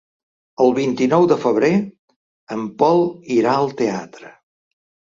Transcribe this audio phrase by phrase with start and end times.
[0.63, 1.71] El vint-i-nou de febrer
[2.57, 3.07] en Pol
[3.39, 4.35] irà al teatre.